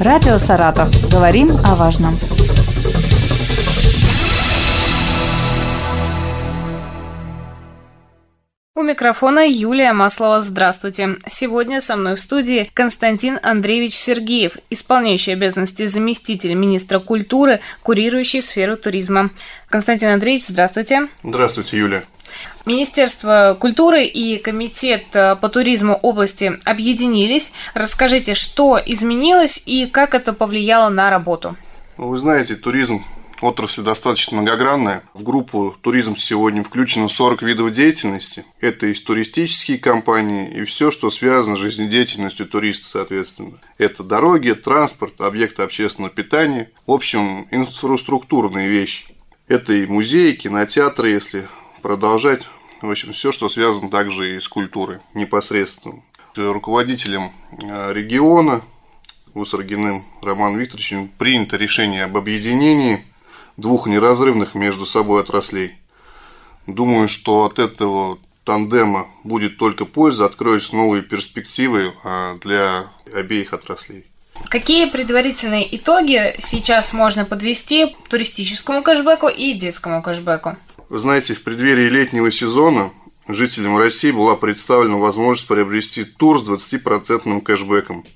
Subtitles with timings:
[0.00, 0.88] Радио «Саратов».
[1.10, 2.16] Говорим о важном.
[8.76, 10.40] У микрофона Юлия Маслова.
[10.40, 11.16] Здравствуйте.
[11.26, 18.76] Сегодня со мной в студии Константин Андреевич Сергеев, исполняющий обязанности заместителя министра культуры, курирующий сферу
[18.76, 19.30] туризма.
[19.68, 21.08] Константин Андреевич, здравствуйте.
[21.24, 22.04] Здравствуйте, Юлия.
[22.66, 27.52] Министерство культуры и Комитет э, по туризму области объединились.
[27.74, 31.56] Расскажите, что изменилось и как это повлияло на работу?
[31.96, 33.02] Ну, вы знаете, туризм
[33.40, 35.02] отрасль достаточно многогранная.
[35.14, 38.44] В группу туризм сегодня включено 40 видов деятельности.
[38.60, 43.58] Это и туристические компании, и все, что связано с жизнедеятельностью туриста, соответственно.
[43.78, 46.70] Это дороги, транспорт, объекты общественного питания.
[46.86, 49.06] В общем, инфраструктурные вещи.
[49.46, 51.48] Это и музеи, кинотеатры, если
[51.82, 52.46] продолжать.
[52.82, 56.02] В общем, все, что связано также и с культурой непосредственно.
[56.36, 58.62] Руководителем э, региона
[59.34, 63.04] Вусаргиным Романом Викторовичем принято решение об объединении
[63.56, 65.72] двух неразрывных между собой отраслей.
[66.66, 74.04] Думаю, что от этого тандема будет только польза, откроются новые перспективы а, для обеих отраслей.
[74.48, 80.56] Какие предварительные итоги сейчас можно подвести туристическому кэшбэку и детскому кэшбэку?
[80.88, 82.92] Вы знаете, в преддверии летнего сезона
[83.26, 88.04] жителям России была представлена возможность приобрести тур с 20% кэшбэком–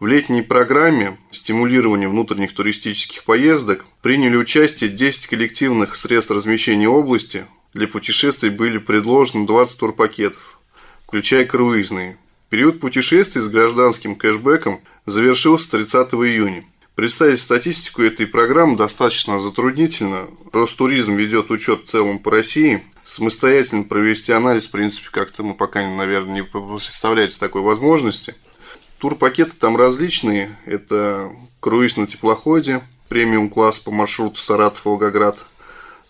[0.00, 7.44] в летней программе стимулирования внутренних туристических поездок приняли участие 10 коллективных средств размещения области.
[7.74, 10.58] Для путешествий были предложены 20 турпакетов,
[11.06, 12.16] включая круизные.
[12.48, 16.64] Период путешествий с гражданским кэшбэком завершился 30 июня.
[17.00, 20.26] Представить статистику этой программы достаточно затруднительно.
[20.52, 22.84] Ростуризм ведет учет в целом по России.
[23.04, 28.34] Самостоятельно провести анализ, в принципе, как-то мы пока, наверное, не представляете такой возможности–
[28.98, 30.54] Турпакеты там различные.
[30.66, 35.38] Это круиз на теплоходе, премиум-класс по маршруту Саратов-Волгоград,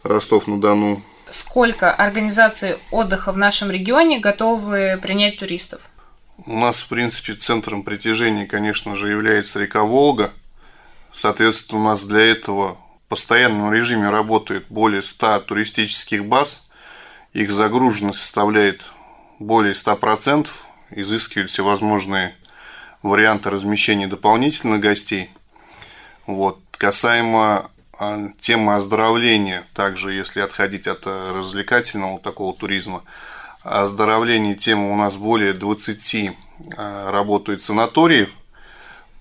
[0.02, 1.00] Ростов-на-Дону.
[1.28, 5.80] Сколько организаций отдыха в нашем регионе готовы принять туристов?
[6.46, 10.32] У нас, в принципе, центром притяжения, конечно же, является река Волга.
[11.12, 16.68] Соответственно, у нас для этого в постоянном режиме работает более 100 туристических баз.
[17.32, 18.90] Их загруженность составляет
[19.38, 20.48] более 100%.
[20.90, 22.34] Изыскивают всевозможные
[23.02, 25.30] варианты размещения дополнительных гостей.
[26.26, 26.58] Вот.
[26.72, 33.02] Касаемо а, темы оздоровления, также если отходить от э, развлекательного такого туризма,
[33.62, 36.30] оздоровление темы у нас более 20
[36.76, 38.30] а, работают санаториев.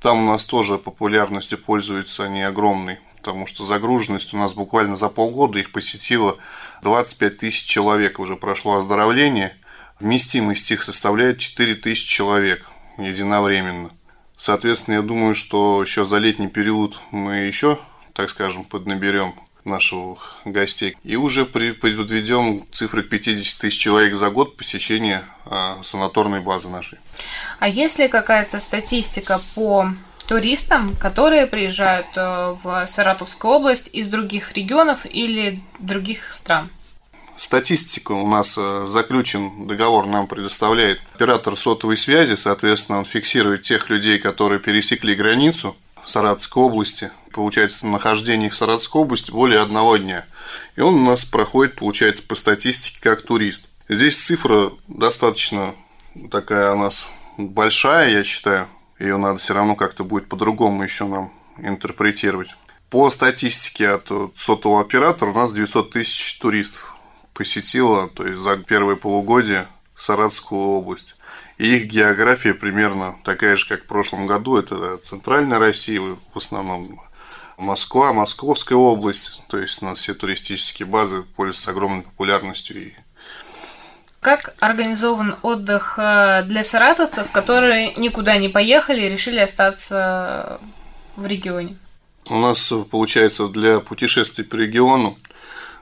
[0.01, 5.09] Там у нас тоже популярностью пользуются они огромной, потому что загруженность у нас буквально за
[5.09, 6.37] полгода их посетило
[6.83, 9.55] 25 тысяч человек уже прошло оздоровление.
[9.99, 13.89] Вместимость их составляет 4 тысячи человек единовременно.
[14.37, 17.77] Соответственно, я думаю, что еще за летний период мы еще,
[18.13, 20.97] так скажем, поднаберем наших гостей.
[21.03, 26.99] И уже подведем цифры к 50 тысяч человек за год посещения а, санаторной базы нашей.
[27.59, 29.93] А есть ли какая-то статистика по
[30.27, 36.69] туристам, которые приезжают э, в Саратовскую область из других регионов или других стран?
[37.35, 43.89] Статистика у нас э, заключен договор, нам предоставляет оператор сотовой связи, соответственно, он фиксирует тех
[43.89, 45.75] людей, которые пересекли границу
[46.05, 47.11] Саратовской области.
[47.33, 50.25] Получается, нахождение в Саратовской области более одного дня.
[50.75, 53.65] И он у нас проходит, получается, по статистике как турист.
[53.87, 55.75] Здесь цифра достаточно
[56.31, 57.07] такая у нас
[57.37, 58.67] большая, я считаю.
[58.99, 62.55] Ее надо все равно как-то будет по-другому еще нам интерпретировать.
[62.89, 66.95] По статистике от сотового оператора у нас 900 тысяч туристов
[67.33, 71.15] посетила, то есть за первое полугодие Саратовскую область.
[71.57, 74.57] И их география примерно такая же, как в прошлом году.
[74.57, 77.01] Это центральная Россия, в основном
[77.59, 79.43] Москва, Московская область.
[79.49, 82.81] То есть у нас все туристические базы пользуются огромной популярностью.
[82.81, 82.93] И...
[84.21, 90.59] Как организован отдых э, для саратовцев, которые никуда не поехали и решили остаться
[91.15, 91.77] в регионе?
[92.29, 95.17] У нас, получается, для путешествий по региону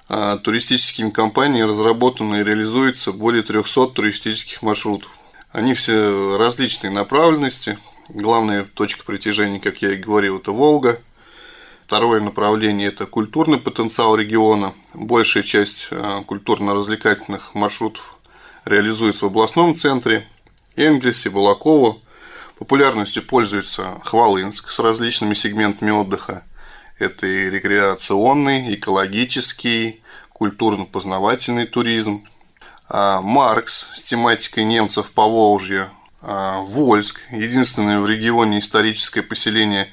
[0.10, 5.12] а туристическими компаниями разработано и реализуется более 300 туристических маршрутов.
[5.52, 7.78] Они все различной направленности.
[8.10, 11.02] Главная точка притяжения, как я и говорил, это Волга.
[11.88, 14.74] Второе направление– это культурный потенциал региона.
[14.94, 18.18] Большая часть а, культурно-развлекательных маршрутов
[18.66, 20.28] реализуется в областном центре.
[20.76, 21.98] Энгельсе, Балаково.
[22.60, 26.44] Популярностью пользуется Хвалынск с различными сегментами отдыха–
[27.00, 30.02] это и рекреационный, экологический,
[30.34, 32.28] культурно-познавательный туризм.
[32.90, 35.90] А Маркс с тематикой немцев по Волжью,
[36.22, 39.88] а, Вольск, единственное в регионе историческое поселение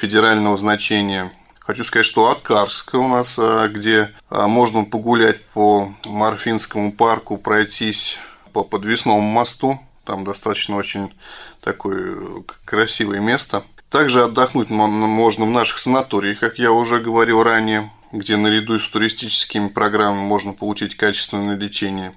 [0.00, 1.30] федерального значения.
[1.58, 8.18] Хочу сказать, что Аткарск у нас, а, где а, можно погулять по Марфинскому парку, пройтись
[8.54, 9.78] по подвесному мосту.
[10.04, 11.12] Там достаточно очень
[11.60, 13.62] такое красивое место.
[13.90, 19.68] Также отдохнуть можно в наших санаториях, как я уже говорил ранее, где наряду с туристическими
[19.68, 22.14] программами можно получить качественное лечение.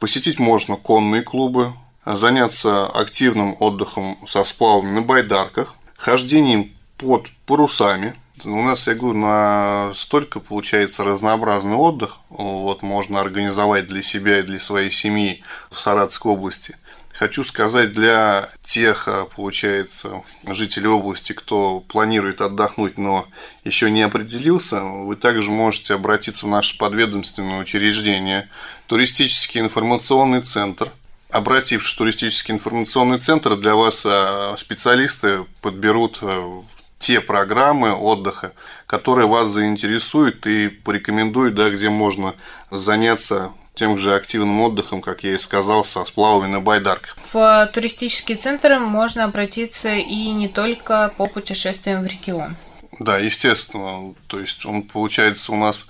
[0.00, 1.72] Посетить можно конные клубы,
[2.04, 8.14] заняться активным отдыхом со сплавами на байдарках, хождением под парусами.
[8.44, 12.18] У нас, я говорю, настолько получается разнообразный отдых.
[12.28, 16.76] Вот можно организовать для себя и для своей семьи в Саратовской области.
[17.12, 23.26] Хочу сказать для тех, а, получается, жителей области, кто планирует отдохнуть, но
[23.62, 28.48] еще не определился, вы также можете обратиться в наше подведомственное учреждение,
[28.86, 30.90] туристический информационный центр.
[31.28, 36.62] Обратившись в туристический информационный центр, для вас а, специалисты подберут а,
[37.00, 38.52] те программы отдыха,
[38.86, 42.34] которые вас заинтересуют и порекомендуют, да, где можно
[42.70, 47.16] заняться тем же активным отдыхом, как я и сказал, со сплавами на байдарках.
[47.32, 52.54] В туристический центр можно обратиться и не только по путешествиям в регион.
[52.98, 54.14] Да, естественно.
[54.26, 55.86] То есть он получается у нас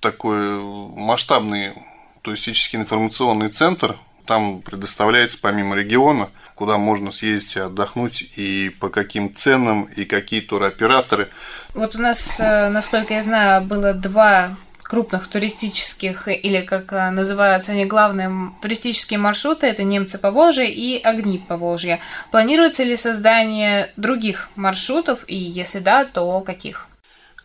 [0.00, 1.72] такой масштабный
[2.20, 3.96] туристический информационный центр.
[4.26, 10.40] Там предоставляется помимо региона, куда можно съездить и отдохнуть, и по каким ценам, и какие
[10.40, 11.28] туроператоры.
[11.74, 14.56] Вот у нас, э, насколько я знаю, было два
[14.92, 21.00] крупных туристических, или как э, называются они главные туристические маршруты, это немцы по Волжье и
[21.02, 21.98] огни по Волжье.
[22.30, 26.88] Планируется ли создание других маршрутов, и если да, то каких?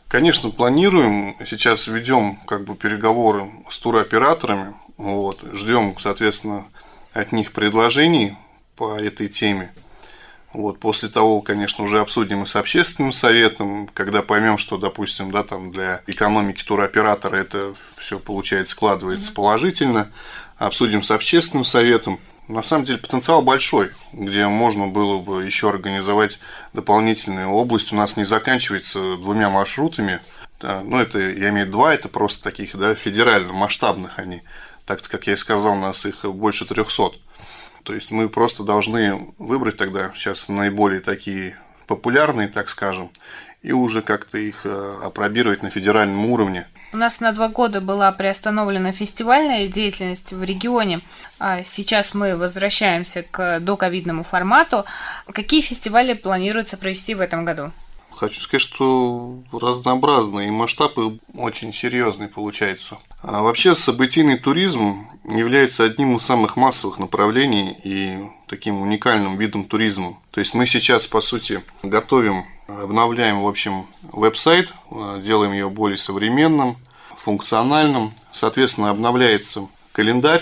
[0.09, 1.35] Конечно, планируем.
[1.45, 4.73] Сейчас ведем как бы переговоры с туроператорами.
[4.97, 5.43] Вот.
[5.53, 6.67] Ждем, соответственно,
[7.13, 8.35] от них предложений
[8.75, 9.71] по этой теме.
[10.53, 15.43] Вот, после того, конечно, уже обсудим и с общественным советом, когда поймем, что, допустим, да,
[15.43, 19.35] там для экономики туроператора это все получается складывается mm-hmm.
[19.35, 20.11] положительно,
[20.57, 22.19] обсудим с общественным советом.
[22.47, 26.39] На самом деле потенциал большой, где можно было бы еще организовать
[26.71, 27.91] дополнительную область.
[27.91, 30.21] У нас не заканчивается двумя маршрутами.
[30.61, 34.41] Да, ну, это, я имею два, это просто таких, да, федерально масштабных они.
[34.87, 37.19] Так-то, как я и сказал, у нас их больше трехсот.
[37.83, 41.57] То есть мы просто должны выбрать тогда сейчас наиболее такие
[41.87, 43.11] популярные, так скажем,
[43.61, 46.67] и уже как-то их э, опробировать на федеральном уровне.
[46.93, 51.01] У нас на два года была приостановлена фестивальная деятельность в регионе.
[51.39, 54.85] А сейчас мы возвращаемся к доковидному формату.
[55.33, 57.73] Какие фестивали планируется провести в этом году?
[58.17, 60.97] Хочу сказать, что разнообразный и масштаб
[61.35, 62.97] очень серьезный получается.
[63.21, 68.17] А вообще событийный туризм является одним из самых массовых направлений и
[68.47, 70.17] таким уникальным видом туризма.
[70.31, 74.73] То есть мы сейчас, по сути, готовим, обновляем, в общем, веб-сайт,
[75.21, 76.77] делаем ее более современным,
[77.15, 78.13] функциональным.
[78.31, 80.41] Соответственно, обновляется календарь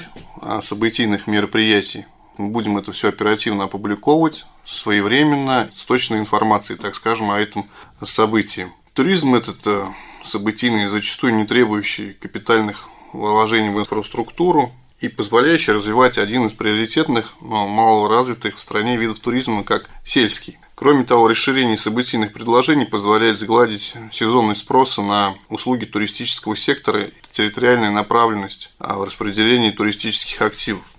[0.61, 2.05] событийных мероприятий.
[2.37, 7.69] Мы будем это все оперативно опубликовывать своевременно, с точной информацией, так скажем, о этом
[8.03, 8.71] событии.
[8.93, 9.85] Туризм– это э,
[10.23, 17.67] событийный, зачастую не требующий капитальных вложений в инфраструктуру и позволяющий развивать один из приоритетных, но
[17.67, 20.57] малоразвитых в стране видов туризма, как сельский.
[20.75, 27.91] Кроме того, расширение событийных предложений позволяет сгладить сезонность спроса на услуги туристического сектора и территориальная
[27.91, 30.94] направленность а, в распределении туристических активов.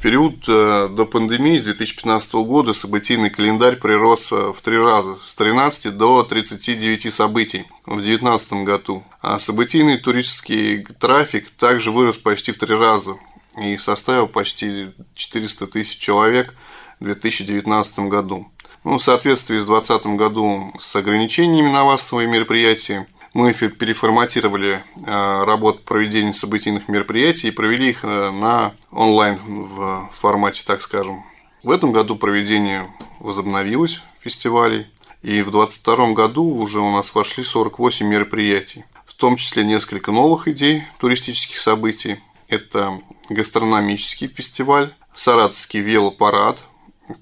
[0.00, 5.18] В период э, до пандемии с 2015 года событийный календарь прирос э, в три раза
[5.22, 9.04] с 13 до 39 событий в 2019 году.
[9.20, 13.16] А событийный туристический трафик также вырос почти в три раза
[13.62, 16.54] и составил почти 400 тысяч человек
[16.98, 18.50] в 2019 году.
[18.84, 25.80] Ну, в соответствии с 2020 году с ограничениями на массовые мероприятия– мы переформатировали э, работу
[25.84, 31.24] проведения событийных мероприятий и провели их э, на онлайн в формате, так скажем.
[31.62, 32.86] В этом году проведение
[33.20, 34.86] возобновилось фестивалей,
[35.22, 40.48] и в 2022 году уже у нас вошли 48 мероприятий, в том числе несколько новых
[40.48, 42.18] идей туристических событий.
[42.48, 46.62] Это гастрономический фестиваль, Саратовский велопарад,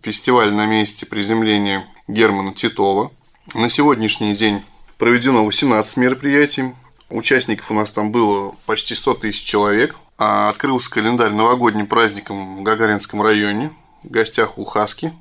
[0.03, 3.11] фестиваль на месте приземления Германа Титова.
[3.55, 4.63] На сегодняшний день
[4.99, 6.75] Проведено 18 мероприятий.
[7.09, 9.95] Участников у нас там было почти 100 тысяч человек.
[10.19, 13.71] А открылся календарь новогодним праздником в Гагаринском районе,
[14.03, 15.13] в гостях у Хаски.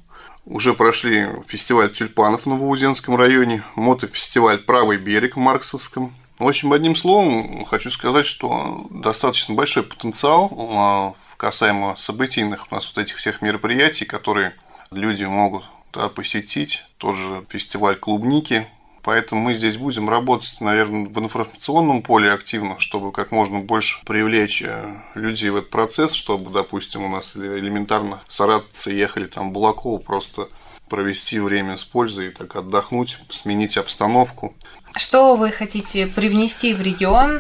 [0.46, 6.16] Уже прошли фестиваль тюльпанов в Новоузенском районе, мотофестиваль «Правый берег» в Марксовском.
[6.40, 12.88] В общем, одним словом, хочу сказать, что достаточно большой потенциал а, касаемо событийных у нас
[12.88, 14.56] вот этих всех мероприятий, которые
[14.90, 18.68] люди могут да, посетить тот же фестиваль клубники.
[19.08, 24.62] Поэтому мы здесь будем работать, наверное, в информационном поле активно, чтобы как можно больше привлечь
[24.62, 24.86] э,
[25.16, 30.50] людей в этот процесс, чтобы, допустим, у нас элементарно саратовцы ехали там в Булаково просто
[30.90, 34.54] провести время с пользой, так отдохнуть, сменить обстановку.
[34.98, 37.40] Что вы хотите привнести в регион?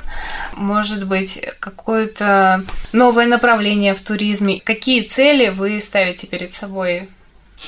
[0.53, 4.61] Может быть, какое-то новое направление в туризме?
[4.61, 7.09] Какие цели вы ставите перед собой?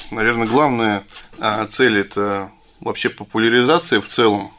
[0.09, 1.03] Наверное, главная
[1.37, 2.49] а, цель– это
[2.79, 4.51] вообще популяризация в целом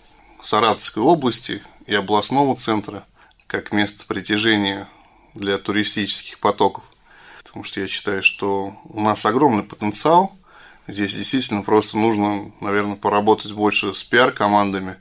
[0.42, 3.04] Саратовской области и областного центра
[3.46, 4.88] как место притяжения
[5.34, 6.84] для туристических потоков.
[7.38, 10.36] Потому что я считаю, что у нас огромный потенциал–
[10.90, 14.96] Здесь действительно просто нужно, наверное, поработать больше с пиар-командами,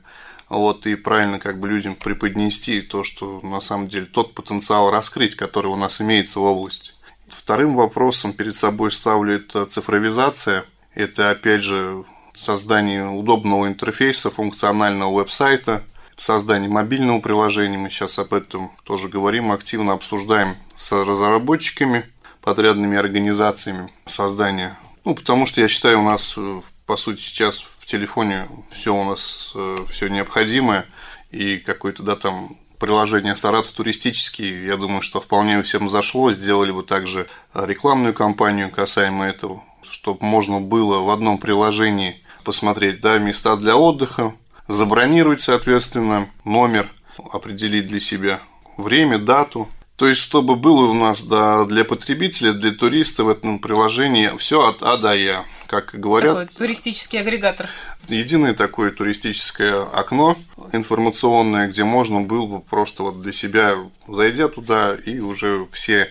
[0.48, 5.34] вот, и правильно как бы людям преподнести то, что на самом деле тот потенциал раскрыть,
[5.34, 6.92] который у нас имеется в области.
[7.28, 10.64] Вторым вопросом перед собой ставлю это цифровизация.
[10.94, 12.04] Это, опять же,
[12.40, 15.82] создание удобного интерфейса, функционального веб-сайта,
[16.16, 17.76] создание мобильного приложения.
[17.76, 22.06] Мы сейчас об этом тоже говорим, активно обсуждаем с разработчиками,
[22.40, 24.74] подрядными организациями создание.
[25.04, 29.04] Ну, потому что я считаю, у нас, э, по сути, сейчас в телефоне все у
[29.04, 30.86] нас, э, все необходимое,
[31.30, 36.84] и какое-то, да, там, приложение Саратов туристический, я думаю, что вполне всем зашло, сделали бы
[36.84, 43.76] также рекламную кампанию касаемо этого, чтобы можно было в одном приложении посмотреть, да, места для
[43.76, 44.34] отдыха,
[44.68, 46.90] забронировать, соответственно, номер,
[47.32, 48.40] определить для себя
[48.76, 49.68] время, дату–
[50.00, 54.66] то есть, чтобы было у нас да, для потребителя, для туриста в этом приложении все
[54.66, 56.48] от А до Я, как говорят.
[56.48, 57.68] Такой туристический агрегатор.
[58.08, 60.38] Единое такое туристическое окно
[60.72, 63.76] информационное, где можно было бы просто вот для себя,
[64.08, 66.10] зайдя туда, и уже все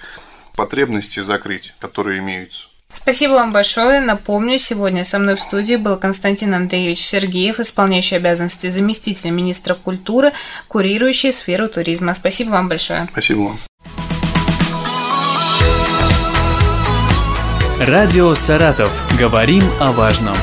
[0.55, 2.67] потребности закрыть, которые имеются.
[2.91, 4.01] Спасибо вам большое.
[4.01, 10.34] Напомню, сегодня со мной в студии был Константин Андреевич Сергеев, исполняющий обязанности заместителя министра культуры,
[10.67, 12.13] курирующий сферу туризма.
[12.13, 13.08] Спасибо вам большое.
[13.12, 13.60] Спасибо вам.
[17.79, 18.91] Радио «Саратов».
[19.17, 20.36] Говорим о важном.